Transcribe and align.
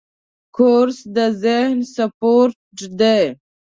کورس 0.55 0.97
د 1.15 1.17
ذهن 1.43 1.77
سپورټ 1.95 2.57
دی. 2.99 3.21